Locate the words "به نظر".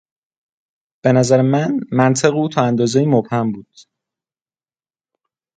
1.03-1.41